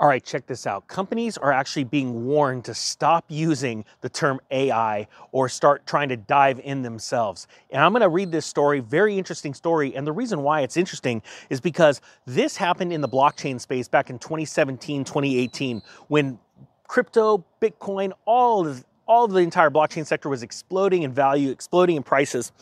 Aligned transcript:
All 0.00 0.06
right, 0.06 0.24
check 0.24 0.46
this 0.46 0.64
out. 0.64 0.86
Companies 0.86 1.36
are 1.38 1.50
actually 1.50 1.82
being 1.82 2.24
warned 2.24 2.64
to 2.66 2.74
stop 2.74 3.24
using 3.26 3.84
the 4.00 4.08
term 4.08 4.38
AI 4.52 5.08
or 5.32 5.48
start 5.48 5.86
trying 5.88 6.08
to 6.10 6.16
dive 6.16 6.60
in 6.60 6.82
themselves. 6.82 7.48
And 7.70 7.82
I'm 7.82 7.90
going 7.90 8.02
to 8.02 8.08
read 8.08 8.30
this 8.30 8.46
story, 8.46 8.78
very 8.78 9.18
interesting 9.18 9.54
story. 9.54 9.96
And 9.96 10.06
the 10.06 10.12
reason 10.12 10.44
why 10.44 10.60
it's 10.60 10.76
interesting 10.76 11.20
is 11.50 11.60
because 11.60 12.00
this 12.26 12.56
happened 12.56 12.92
in 12.92 13.00
the 13.00 13.08
blockchain 13.08 13.60
space 13.60 13.88
back 13.88 14.08
in 14.08 14.20
2017, 14.20 15.02
2018, 15.02 15.82
when 16.06 16.38
crypto, 16.86 17.44
Bitcoin, 17.60 18.12
all 18.24 18.68
of, 18.68 18.84
all 19.08 19.24
of 19.24 19.32
the 19.32 19.40
entire 19.40 19.70
blockchain 19.70 20.06
sector 20.06 20.28
was 20.28 20.42
exploding 20.42 21.02
in 21.02 21.12
value, 21.12 21.50
exploding 21.50 21.96
in 21.96 22.02
prices 22.02 22.52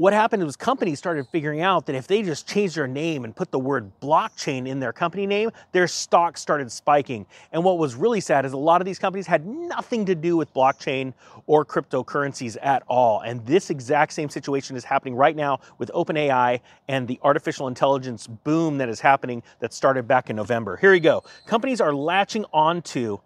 what 0.00 0.12
happened 0.14 0.42
was 0.44 0.56
companies 0.56 0.98
started 0.98 1.26
figuring 1.28 1.60
out 1.60 1.84
that 1.84 1.94
if 1.94 2.06
they 2.06 2.22
just 2.22 2.48
changed 2.48 2.76
their 2.76 2.86
name 2.86 3.22
and 3.24 3.36
put 3.36 3.50
the 3.50 3.58
word 3.58 3.90
blockchain 4.00 4.66
in 4.66 4.80
their 4.80 4.94
company 4.94 5.26
name, 5.26 5.50
their 5.72 5.86
stock 5.86 6.38
started 6.38 6.72
spiking. 6.72 7.26
And 7.52 7.64
what 7.64 7.76
was 7.76 7.94
really 7.94 8.20
sad 8.20 8.46
is 8.46 8.54
a 8.54 8.56
lot 8.56 8.80
of 8.80 8.86
these 8.86 8.98
companies 8.98 9.26
had 9.26 9.44
nothing 9.46 10.06
to 10.06 10.14
do 10.14 10.38
with 10.38 10.54
blockchain 10.54 11.12
or 11.46 11.66
cryptocurrencies 11.66 12.56
at 12.62 12.82
all. 12.88 13.20
And 13.20 13.44
this 13.44 13.68
exact 13.68 14.14
same 14.14 14.30
situation 14.30 14.74
is 14.74 14.84
happening 14.84 15.16
right 15.16 15.36
now 15.36 15.60
with 15.76 15.90
OpenAI 15.94 16.60
and 16.88 17.06
the 17.06 17.18
artificial 17.22 17.68
intelligence 17.68 18.26
boom 18.26 18.78
that 18.78 18.88
is 18.88 19.00
happening 19.00 19.42
that 19.58 19.74
started 19.74 20.08
back 20.08 20.30
in 20.30 20.36
November. 20.36 20.76
Here 20.76 20.92
we 20.92 21.00
go. 21.00 21.24
Companies 21.46 21.80
are 21.80 21.92
latching 21.92 22.46
onto 22.54 23.18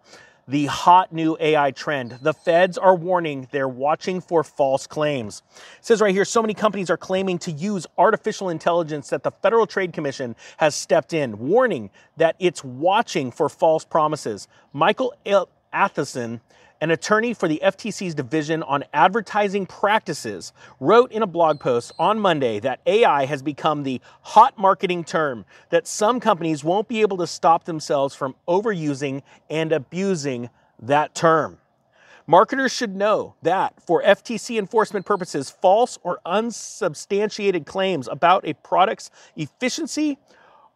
the 0.47 0.67
hot 0.67 1.11
new 1.11 1.35
AI 1.39 1.71
trend. 1.71 2.19
The 2.21 2.33
feds 2.33 2.77
are 2.77 2.95
warning 2.95 3.47
they're 3.51 3.67
watching 3.67 4.21
for 4.21 4.43
false 4.43 4.85
claims. 4.85 5.41
It 5.79 5.85
says 5.85 6.01
right 6.01 6.13
here 6.13 6.25
so 6.25 6.41
many 6.41 6.53
companies 6.53 6.89
are 6.89 6.97
claiming 6.97 7.39
to 7.39 7.51
use 7.51 7.87
artificial 7.97 8.49
intelligence 8.49 9.09
that 9.09 9.23
the 9.23 9.31
Federal 9.31 9.65
Trade 9.65 9.93
Commission 9.93 10.35
has 10.57 10.75
stepped 10.75 11.13
in, 11.13 11.39
warning 11.39 11.89
that 12.17 12.35
it's 12.39 12.63
watching 12.63 13.31
for 13.31 13.49
false 13.49 13.85
promises. 13.85 14.47
Michael 14.71 15.13
Atleson 15.75 16.39
an 16.81 16.91
attorney 16.91 17.33
for 17.33 17.47
the 17.47 17.61
FTC's 17.63 18.13
Division 18.13 18.61
on 18.63 18.83
Advertising 18.93 19.65
Practices, 19.65 20.51
wrote 20.79 21.11
in 21.11 21.23
a 21.23 21.27
blog 21.27 21.59
post 21.59 21.93
on 21.97 22.19
Monday 22.19 22.59
that 22.59 22.81
AI 22.85 23.25
has 23.25 23.41
become 23.41 23.83
the 23.83 24.01
hot 24.21 24.57
marketing 24.57 25.03
term 25.03 25.45
that 25.69 25.87
some 25.87 26.19
companies 26.19 26.63
won't 26.63 26.87
be 26.87 27.01
able 27.01 27.17
to 27.17 27.27
stop 27.27 27.63
themselves 27.63 28.13
from 28.13 28.35
overusing 28.47 29.21
and 29.49 29.71
abusing 29.71 30.49
that 30.81 31.15
term. 31.15 31.57
Marketers 32.27 32.71
should 32.71 32.95
know 32.95 33.35
that 33.43 33.73
for 33.85 34.01
FTC 34.03 34.57
enforcement 34.57 35.05
purposes, 35.05 35.49
false 35.49 35.97
or 36.03 36.19
unsubstantiated 36.25 37.65
claims 37.65 38.07
about 38.07 38.47
a 38.47 38.53
product's 38.53 39.11
efficiency 39.35 40.17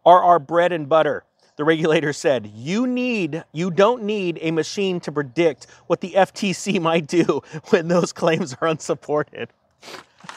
are 0.06 0.22
our 0.22 0.38
bread 0.38 0.72
and 0.72 0.88
butter 0.88 1.24
the 1.60 1.64
regulator 1.64 2.14
said, 2.14 2.50
you 2.54 2.86
need, 2.86 3.44
you 3.52 3.70
don't 3.70 4.02
need 4.02 4.38
a 4.40 4.50
machine 4.50 4.98
to 5.00 5.12
predict 5.12 5.66
what 5.88 6.00
the 6.00 6.12
FTC 6.12 6.80
might 6.90 7.06
do 7.06 7.42
when 7.68 7.88
those 7.88 8.14
claims 8.14 8.56
are 8.62 8.68
unsupported. 8.68 9.50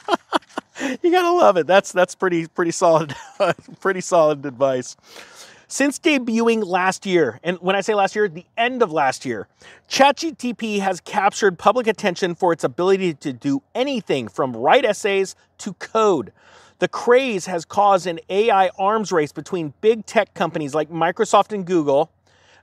you 1.02 1.12
gotta 1.12 1.32
love 1.32 1.56
it. 1.56 1.66
That's 1.66 1.94
that's 1.94 2.14
pretty 2.14 2.48
pretty 2.48 2.72
solid, 2.72 3.16
pretty 3.80 4.02
solid 4.02 4.46
advice. 4.46 4.98
Since 5.70 5.98
debuting 6.00 6.66
last 6.66 7.06
year, 7.06 7.40
and 7.42 7.58
when 7.60 7.78
I 7.78 7.80
say 7.82 7.94
last 7.94 8.18
year, 8.18 8.28
the 8.28 8.46
end 8.58 8.84
of 8.84 8.92
last 8.92 9.26
year, 9.26 9.48
ChatGTP 9.90 10.82
has 10.82 11.00
captured 11.00 11.58
public 11.58 11.88
attention 11.88 12.36
for 12.36 12.52
its 12.52 12.66
ability 12.66 13.14
to 13.14 13.32
do 13.32 13.64
anything 13.74 14.28
from 14.28 14.58
write 14.58 14.84
essays 14.84 15.38
to 15.60 15.74
code. 15.76 16.34
The 16.84 16.90
craze 16.90 17.46
has 17.46 17.64
caused 17.64 18.08
an 18.08 18.20
AI 18.28 18.70
arms 18.78 19.14
race 19.14 19.32
between 19.32 19.74
big 19.80 20.06
tech 20.06 20.34
companies 20.34 20.76
like 20.76 20.90
Microsoft 20.90 21.54
and 21.54 21.66
Google. 21.66 22.12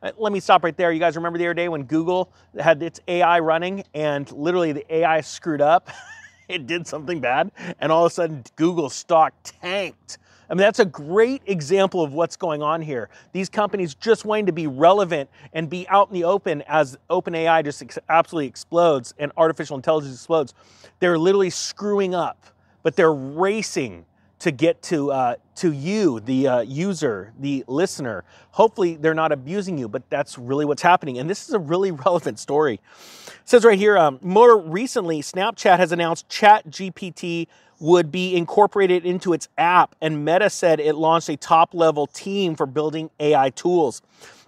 Uh, 0.03 0.13
let 0.19 0.31
me 0.31 0.41
stop 0.41 0.63
right 0.63 0.77
there. 0.77 0.93
You 0.93 1.01
guys 1.01 1.17
remember 1.17 1.39
the 1.39 1.47
other 1.47 1.55
day 1.55 1.71
when 1.71 1.85
Google 1.85 2.31
had 2.59 2.83
its 2.83 3.01
AI 3.09 3.39
running 3.39 3.83
and 3.95 4.31
literally 4.31 4.73
the 4.73 4.95
AI 4.95 5.23
screwed 5.23 5.63
up? 5.63 5.89
it 6.49 6.67
did 6.67 6.87
something 6.87 7.19
bad, 7.19 7.51
and 7.81 7.91
all 7.91 8.05
of 8.05 8.13
a 8.13 8.15
sudden 8.15 8.45
Google 8.57 8.91
stock 8.91 9.33
tanked. 9.43 10.19
I 10.51 10.53
mean, 10.53 10.59
that's 10.59 10.81
a 10.81 10.85
great 10.85 11.41
example 11.47 12.03
of 12.03 12.13
what's 12.13 12.37
going 12.37 12.61
on 12.61 12.83
here. 12.83 13.09
These 13.33 13.49
companies 13.49 13.95
just 13.95 14.27
wanting 14.27 14.45
to 14.45 14.53
be 14.53 14.67
relevant 14.67 15.31
and 15.55 15.71
be 15.71 15.89
out 15.89 16.09
in 16.09 16.13
the 16.13 16.25
open 16.25 16.61
as 16.69 16.99
OpenAI 17.09 17.65
just 17.65 17.81
ex- 17.81 17.99
absolutely 18.11 18.49
explodes 18.49 19.15
and 19.19 19.33
artificial 19.39 19.77
intelligence 19.77 20.15
explodes. 20.15 20.53
They're 20.99 21.19
literally 21.19 21.49
screwing 21.49 22.15
up, 22.15 22.45
but 22.83 22.97
they're 22.97 23.15
racing 23.15 24.05
to 24.41 24.51
get 24.51 24.83
to 24.83 25.13
uh, 25.13 25.37
to 25.57 25.73
you, 25.73 26.21
the 26.21 26.49
uh, 26.49 26.61
user, 26.61 27.33
the 27.39 27.65
listener. 27.67 28.25
Hopefully, 28.53 28.97
they're 28.97 29.15
not 29.15 29.33
abusing 29.33 29.79
you, 29.79 29.89
but 29.89 30.09
that's 30.11 30.39
really 30.39 30.65
what's 30.65 30.83
happening. 30.83 31.19
And 31.19 31.31
this 31.31 31.49
is 31.49 31.55
a 31.55 31.59
really 31.59 31.91
relevant 32.07 32.39
story. 32.39 32.75
It 32.75 33.49
says 33.49 33.65
right 33.65 33.79
here. 33.79 33.97
Um, 33.97 34.19
more 34.23 34.59
recently, 34.59 35.21
Snapchat 35.21 35.79
has 35.79 35.93
announced 35.93 36.29
Chat 36.29 36.69
GPT 36.69 37.47
would 37.79 38.11
be 38.13 38.37
incorporated 38.37 39.07
into 39.07 39.33
its 39.33 39.49
app, 39.57 39.95
and 40.03 40.25
Meta 40.25 40.51
said 40.51 40.81
it 40.81 40.95
launched 40.95 41.29
a 41.31 41.37
top 41.37 41.73
level 41.73 42.07
team 42.07 42.55
for 42.55 42.67
building 42.67 43.11
AI 43.19 43.51
tools. 43.51 44.03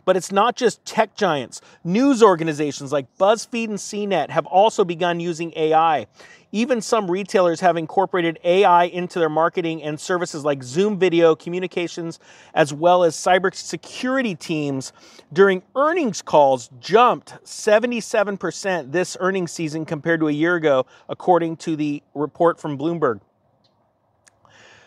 But 0.05 0.17
it's 0.17 0.33
not 0.33 0.57
just 0.57 0.85
tech 0.85 1.15
giants. 1.15 1.61
News 1.85 2.23
organizations 2.23 2.93
like 2.93 3.07
BuzzFeed 3.19 3.69
and 3.69 3.79
CNET 3.79 4.31
have 4.31 4.47
also 4.47 4.85
begun 4.85 5.21
using 5.21 5.53
AI. 5.55 6.07
Even 6.55 6.83
some 6.83 7.11
retailers 7.11 7.61
have 7.61 7.79
incorporated 7.79 8.39
AI 8.45 8.85
into 8.85 9.19
their 9.19 9.31
marketing 9.31 9.83
and 9.83 9.99
services 9.99 10.45
like 10.45 10.63
Zoom 10.63 10.99
video 10.99 11.35
communications, 11.35 12.21
as 12.53 12.75
well 12.75 13.05
as 13.05 13.17
cybersecurity 13.17 14.39
teams 14.39 14.93
during 15.33 15.63
earnings 15.75 16.21
calls 16.21 16.69
jumped 16.79 17.43
77% 17.45 18.93
this 18.93 19.17
earnings 19.19 19.51
season 19.51 19.87
compared 19.87 20.21
to 20.21 20.29
a 20.29 20.33
year 20.33 20.55
ago, 20.57 20.85
according 21.09 21.57
to 21.57 21.75
the 21.75 22.03
report 22.15 22.61
from 22.61 22.77
Bloomberg. 22.77 23.21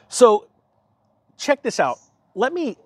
So, 0.08 0.48
check 1.36 1.64
this 1.64 1.80
out. 1.80 1.98
Let 2.36 2.54
me. 2.54 2.78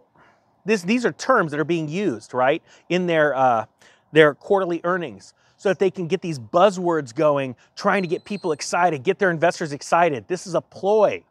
This, 0.64 0.84
these 0.84 1.06
are 1.06 1.12
terms 1.12 1.52
that 1.52 1.60
are 1.60 1.66
being 1.66 1.90
used, 1.90 2.34
right, 2.34 2.64
in 2.88 3.08
their 3.08 3.36
uh, 3.36 3.66
their 4.14 4.36
quarterly 4.36 4.80
earnings 4.86 5.34
so 5.60 5.70
that 5.70 5.78
they 5.78 5.92
can 5.92 6.08
get 6.08 6.22
these 6.22 6.40
buzzwords 6.40 7.14
going, 7.14 7.56
trying 7.76 8.02
to 8.02 8.08
get 8.08 8.24
people 8.24 8.54
excited, 8.54 9.04
get 9.04 9.20
their 9.20 9.30
investors 9.30 9.74
excited. 9.74 10.26
This 10.28 10.48
is 10.48 10.56
a 10.56 10.62
ploy. 10.62 11.22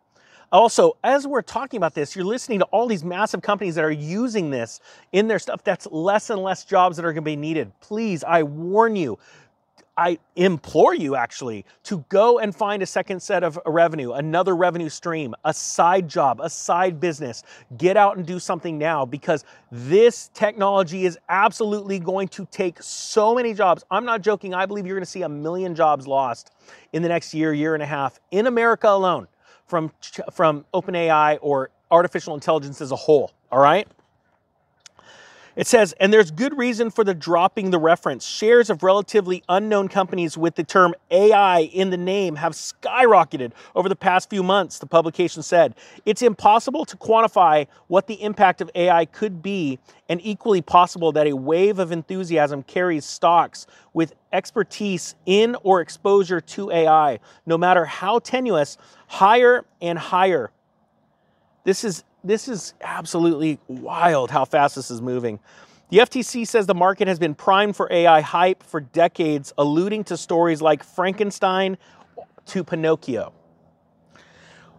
Also, 0.52 0.96
as 1.02 1.26
we're 1.26 1.42
talking 1.42 1.78
about 1.78 1.94
this, 1.94 2.14
you're 2.14 2.24
listening 2.26 2.58
to 2.58 2.64
all 2.66 2.86
these 2.86 3.02
massive 3.02 3.40
companies 3.40 3.74
that 3.74 3.84
are 3.84 3.90
using 3.90 4.50
this 4.50 4.80
in 5.12 5.28
their 5.28 5.38
stuff. 5.38 5.64
That's 5.64 5.86
less 5.90 6.28
and 6.28 6.42
less 6.42 6.64
jobs 6.64 6.96
that 6.96 7.06
are 7.06 7.12
going 7.12 7.24
to 7.24 7.30
be 7.30 7.36
needed. 7.36 7.72
Please, 7.80 8.22
I 8.22 8.42
warn 8.42 8.96
you, 8.96 9.18
I 9.98 10.18
implore 10.36 10.94
you 10.94 11.16
actually 11.16 11.64
to 11.82 12.04
go 12.08 12.38
and 12.38 12.54
find 12.54 12.84
a 12.84 12.86
second 12.86 13.20
set 13.20 13.42
of 13.42 13.58
revenue, 13.66 14.12
another 14.12 14.54
revenue 14.54 14.88
stream, 14.88 15.34
a 15.44 15.52
side 15.52 16.08
job, 16.08 16.40
a 16.40 16.48
side 16.48 17.00
business. 17.00 17.42
Get 17.76 17.96
out 17.96 18.16
and 18.16 18.24
do 18.24 18.38
something 18.38 18.78
now 18.78 19.04
because 19.04 19.44
this 19.72 20.30
technology 20.34 21.04
is 21.04 21.18
absolutely 21.28 21.98
going 21.98 22.28
to 22.28 22.46
take 22.46 22.80
so 22.80 23.34
many 23.34 23.52
jobs. 23.52 23.84
I'm 23.90 24.04
not 24.04 24.22
joking. 24.22 24.54
I 24.54 24.66
believe 24.66 24.86
you're 24.86 24.96
going 24.96 25.04
to 25.04 25.10
see 25.10 25.22
a 25.22 25.28
million 25.28 25.74
jobs 25.74 26.06
lost 26.06 26.52
in 26.92 27.02
the 27.02 27.08
next 27.08 27.34
year, 27.34 27.52
year 27.52 27.74
and 27.74 27.82
a 27.82 27.86
half 27.86 28.20
in 28.30 28.46
America 28.46 28.88
alone 28.88 29.26
from 29.66 29.90
from 30.32 30.64
OpenAI 30.72 31.38
or 31.42 31.70
artificial 31.90 32.34
intelligence 32.34 32.80
as 32.80 32.92
a 32.92 32.96
whole, 32.96 33.32
all 33.50 33.58
right? 33.58 33.88
It 35.58 35.66
says, 35.66 35.92
and 35.98 36.12
there's 36.12 36.30
good 36.30 36.56
reason 36.56 36.88
for 36.88 37.02
the 37.02 37.14
dropping 37.14 37.72
the 37.72 37.80
reference. 37.80 38.24
Shares 38.24 38.70
of 38.70 38.84
relatively 38.84 39.42
unknown 39.48 39.88
companies 39.88 40.38
with 40.38 40.54
the 40.54 40.62
term 40.62 40.94
AI 41.10 41.62
in 41.62 41.90
the 41.90 41.96
name 41.96 42.36
have 42.36 42.52
skyrocketed 42.52 43.50
over 43.74 43.88
the 43.88 43.96
past 43.96 44.30
few 44.30 44.44
months, 44.44 44.78
the 44.78 44.86
publication 44.86 45.42
said. 45.42 45.74
It's 46.06 46.22
impossible 46.22 46.84
to 46.84 46.96
quantify 46.96 47.66
what 47.88 48.06
the 48.06 48.22
impact 48.22 48.60
of 48.60 48.70
AI 48.76 49.04
could 49.06 49.42
be, 49.42 49.80
and 50.08 50.20
equally 50.22 50.62
possible 50.62 51.10
that 51.10 51.26
a 51.26 51.34
wave 51.34 51.80
of 51.80 51.90
enthusiasm 51.90 52.62
carries 52.62 53.04
stocks 53.04 53.66
with 53.92 54.14
expertise 54.32 55.16
in 55.26 55.56
or 55.64 55.80
exposure 55.80 56.40
to 56.40 56.70
AI, 56.70 57.18
no 57.46 57.58
matter 57.58 57.84
how 57.84 58.20
tenuous, 58.20 58.78
higher 59.08 59.64
and 59.82 59.98
higher. 59.98 60.52
This 61.64 61.82
is 61.82 62.04
this 62.28 62.48
is 62.48 62.74
absolutely 62.80 63.58
wild 63.68 64.30
how 64.30 64.44
fast 64.44 64.76
this 64.76 64.90
is 64.90 65.00
moving. 65.00 65.40
The 65.90 65.98
FTC 65.98 66.46
says 66.46 66.66
the 66.66 66.74
market 66.74 67.08
has 67.08 67.18
been 67.18 67.34
primed 67.34 67.74
for 67.74 67.90
AI 67.90 68.20
hype 68.20 68.62
for 68.62 68.80
decades, 68.80 69.52
alluding 69.56 70.04
to 70.04 70.16
stories 70.16 70.60
like 70.60 70.84
Frankenstein 70.84 71.78
to 72.46 72.62
Pinocchio. 72.62 73.32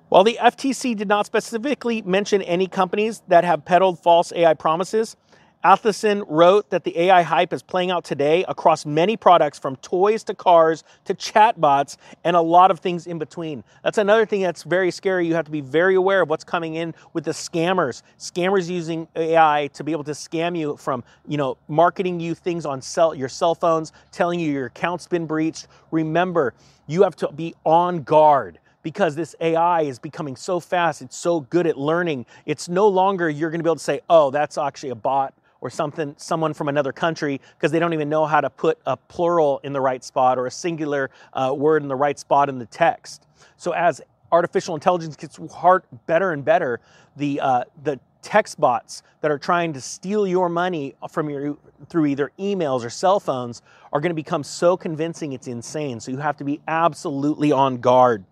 While 0.09 0.23
the 0.23 0.37
FTC 0.39 0.95
did 0.95 1.07
not 1.07 1.25
specifically 1.25 2.01
mention 2.03 2.41
any 2.43 2.67
companies 2.67 3.21
that 3.27 3.43
have 3.43 3.65
peddled 3.65 3.99
false 3.99 4.31
AI 4.33 4.53
promises, 4.53 5.15
Atleson 5.63 6.23
wrote 6.29 6.69
that 6.69 6.85
the 6.85 6.97
AI 6.97 7.21
hype 7.21 7.51
is 7.51 7.61
playing 7.61 7.91
out 7.91 8.05
today 8.05 8.45
across 8.47 8.85
many 8.85 9.17
products 9.17 9.59
from 9.59 9.75
toys 9.77 10.23
to 10.23 10.33
cars 10.33 10.85
to 11.03 11.13
chatbots 11.13 11.97
and 12.23 12.37
a 12.37 12.41
lot 12.41 12.71
of 12.71 12.79
things 12.79 13.07
in 13.07 13.19
between. 13.19 13.65
That's 13.83 13.97
another 13.97 14.25
thing 14.25 14.41
that's 14.41 14.63
very 14.63 14.89
scary. 14.89 15.27
You 15.27 15.35
have 15.35 15.43
to 15.45 15.51
be 15.51 15.59
very 15.59 15.95
aware 15.95 16.21
of 16.21 16.29
what's 16.29 16.45
coming 16.45 16.75
in 16.75 16.95
with 17.11 17.25
the 17.25 17.31
scammers. 17.31 18.03
Scammers 18.17 18.69
using 18.69 19.05
AI 19.17 19.69
to 19.73 19.83
be 19.83 19.91
able 19.91 20.05
to 20.05 20.11
scam 20.11 20.57
you 20.57 20.77
from, 20.77 21.03
you 21.27 21.35
know, 21.35 21.57
marketing 21.67 22.21
you 22.21 22.35
things 22.35 22.65
on 22.65 22.81
cell, 22.81 23.13
your 23.13 23.29
cell 23.29 23.53
phones, 23.53 23.91
telling 24.13 24.39
you 24.39 24.53
your 24.53 24.67
account's 24.67 25.07
been 25.07 25.25
breached. 25.25 25.67
Remember, 25.91 26.53
you 26.87 27.03
have 27.03 27.17
to 27.17 27.33
be 27.33 27.53
on 27.65 28.03
guard 28.03 28.59
because 28.81 29.13
this 29.13 29.35
AI 29.41 29.81
is 29.81 29.99
becoming 29.99 30.37
so 30.37 30.61
fast, 30.61 31.01
it's 31.01 31.17
so 31.17 31.41
good 31.41 31.67
at 31.67 31.77
learning. 31.77 32.25
It's 32.45 32.69
no 32.69 32.87
longer 32.87 33.29
you're 33.29 33.49
going 33.49 33.59
to 33.59 33.63
be 33.63 33.67
able 33.67 33.75
to 33.75 33.83
say, 33.83 33.99
"Oh, 34.09 34.31
that's 34.31 34.57
actually 34.57 34.91
a 34.91 34.95
bot 34.95 35.33
or 35.61 35.69
something 35.69 36.15
someone 36.17 36.53
from 36.53 36.69
another 36.69 36.91
country 36.91 37.39
because 37.57 37.71
they 37.71 37.79
don't 37.79 37.93
even 37.93 38.09
know 38.09 38.25
how 38.25 38.41
to 38.41 38.49
put 38.49 38.77
a 38.85 38.95
plural 38.95 39.59
in 39.63 39.73
the 39.73 39.81
right 39.81 40.03
spot 40.03 40.37
or 40.37 40.47
a 40.47 40.51
singular 40.51 41.09
uh, 41.33 41.53
word 41.55 41.81
in 41.81 41.87
the 41.87 41.95
right 41.95 42.17
spot 42.17 42.49
in 42.49 42.57
the 42.59 42.65
text. 42.65 43.27
So 43.57 43.71
as 43.71 44.01
artificial 44.31 44.75
intelligence 44.75 45.15
gets 45.15 45.37
hard, 45.51 45.83
better 46.05 46.31
and 46.31 46.43
better, 46.43 46.79
the 47.17 47.39
uh, 47.39 47.63
the 47.83 47.99
text 48.21 48.59
bots 48.59 49.01
that 49.21 49.31
are 49.31 49.37
trying 49.37 49.73
to 49.73 49.81
steal 49.81 50.27
your 50.27 50.49
money 50.49 50.93
from 51.09 51.29
your 51.29 51.57
through 51.87 52.05
either 52.05 52.31
emails 52.37 52.83
or 52.83 52.89
cell 52.89 53.19
phones 53.19 53.61
are 53.93 54.01
going 54.01 54.09
to 54.09 54.15
become 54.15 54.43
so 54.43 54.75
convincing 54.75 55.33
it's 55.33 55.47
insane. 55.47 55.99
So 55.99 56.11
you 56.11 56.17
have 56.17 56.37
to 56.37 56.43
be 56.43 56.59
absolutely 56.67 57.51
on 57.51 57.77
guard. 57.77 58.23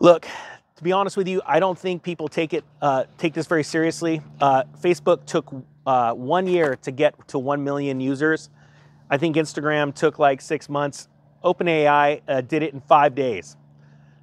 Look, 0.00 0.28
to 0.78 0.84
be 0.84 0.92
honest 0.92 1.16
with 1.16 1.26
you, 1.26 1.42
I 1.44 1.58
don't 1.58 1.76
think 1.76 2.04
people 2.04 2.28
take 2.28 2.54
it 2.54 2.64
uh, 2.80 3.04
take 3.18 3.34
this 3.34 3.48
very 3.48 3.64
seriously. 3.64 4.22
Uh, 4.40 4.62
Facebook 4.80 5.26
took 5.26 5.52
uh, 5.84 6.12
one 6.12 6.46
year 6.46 6.76
to 6.82 6.92
get 6.92 7.26
to 7.28 7.38
one 7.40 7.64
million 7.64 7.98
users. 7.98 8.48
I 9.10 9.18
think 9.18 9.34
Instagram 9.34 9.92
took 9.92 10.20
like 10.20 10.40
six 10.40 10.68
months. 10.68 11.08
OpenAI 11.42 12.22
uh, 12.28 12.42
did 12.42 12.62
it 12.62 12.74
in 12.74 12.80
five 12.80 13.16
days. 13.16 13.56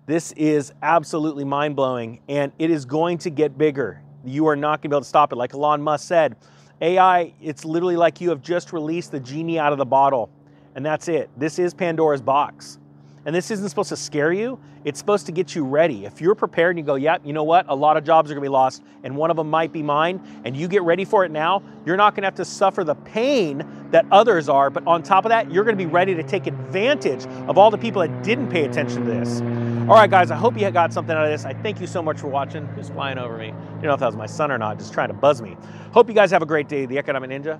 This 0.06 0.31
is 0.34 0.72
absolutely 0.81 1.44
mind 1.44 1.75
blowing, 1.75 2.22
and 2.30 2.54
it 2.57 2.72
is 2.72 2.86
going 2.86 3.18
to 3.19 3.30
get 3.30 3.57
bigger. 3.57 4.02
You 4.24 4.48
are 4.48 4.56
not 4.56 4.81
going 4.81 4.84
to 4.84 4.90
be 4.90 4.96
able 4.96 5.02
to 5.02 5.10
stop 5.10 5.34
it. 5.34 5.36
Like 5.36 5.54
Elon 5.54 5.81
Musk 5.81 6.07
said, 6.07 6.38
AI, 6.80 7.34
it's 7.42 7.66
literally 7.66 7.98
like 7.98 8.22
you 8.22 8.30
have 8.30 8.42
just 8.42 8.72
released 8.72 9.12
the 9.12 9.19
genie 9.19 9.60
out 9.60 9.74
of 9.74 9.78
the 9.78 9.86
bottle, 9.86 10.30
and 10.75 10.86
that's 10.86 11.10
it. 11.10 11.30
This 11.36 11.60
is 11.60 11.74
Pandora's 11.74 12.22
box. 12.22 12.80
And 13.25 13.36
this 13.36 13.50
isn't 13.50 13.68
supposed 13.69 13.89
to 13.89 13.98
scare 13.98 14.31
you, 14.31 14.60
it's 14.83 15.00
supposed 15.00 15.25
to 15.25 15.31
get 15.31 15.56
you 15.56 15.66
ready. 15.66 16.06
If 16.06 16.22
you're 16.22 16.36
prepared 16.36 16.75
and 16.75 16.80
you 16.80 16.86
go, 16.86 16.94
yep, 16.94 17.22
yeah, 17.22 17.27
you 17.27 17.33
know 17.33 17.44
what, 17.44 17.66
a 17.68 17.75
lot 17.75 17.98
of 17.98 18.04
jobs 18.04 18.30
are 18.30 18.36
gonna 18.36 18.44
be 18.44 18.50
lost, 18.50 18.83
and 19.04 19.18
one 19.18 19.31
of 19.31 19.38
them 19.38 19.50
might 19.50 19.72
be 19.72 19.81
mine, 19.81 20.22
and 20.45 20.56
you 20.56 20.68
get 20.68 20.83
ready 20.83 21.06
for 21.06 21.25
it 21.25 21.31
now, 21.31 21.63
you're 21.88 21.98
not 21.98 22.13
gonna 22.13 22.27
have 22.27 22.36
to 22.36 22.45
suffer 22.45 22.83
the 22.83 22.94
pain 22.94 23.66
that 23.89 24.06
others 24.12 24.48
are, 24.48 24.69
but 24.69 24.86
on 24.86 25.01
top 25.01 25.25
of 25.25 25.30
that, 25.30 25.51
you're 25.51 25.63
gonna 25.63 25.75
be 25.75 25.88
ready 25.88 26.13
to 26.13 26.22
take 26.22 26.45
advantage 26.45 27.25
of 27.48 27.57
all 27.57 27.72
the 27.72 27.77
people 27.80 28.00
that 28.01 28.24
didn't 28.24 28.50
pay 28.50 28.63
attention 28.63 29.06
to 29.06 29.12
this. 29.12 29.42
All 29.89 29.95
right, 29.95 30.10
guys, 30.10 30.30
I 30.30 30.36
hope 30.36 30.60
you 30.60 30.69
got 30.69 30.94
something 30.94 31.16
out 31.16 31.25
of 31.25 31.31
this. 31.31 31.45
I 31.45 31.54
thank 31.54 31.81
you 31.81 31.88
so 31.88 32.04
much 32.04 32.19
for 32.19 32.28
watching. 32.28 32.68
Who's 32.68 32.89
flying 32.89 33.18
over 33.18 33.38
me? 33.38 33.48
You 33.48 33.54
don't 33.54 33.83
know 33.83 33.94
if 33.95 34.00
that 34.01 34.07
was 34.07 34.16
my 34.16 34.28
son 34.28 34.51
or 34.51 34.60
not, 34.60 34.78
just 34.78 34.94
trying 34.94 35.07
to 35.07 35.16
buzz 35.16 35.42
me. 35.42 35.57
Hope 35.94 36.07
you 36.07 36.13
guys 36.13 36.30
have 36.30 36.44
a 36.44 36.45
great 36.45 36.68
day. 36.68 36.86
The 36.86 37.00
Economic 37.00 37.31
Ninja 37.31 37.60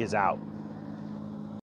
is 0.00 0.14
out. 0.14 0.40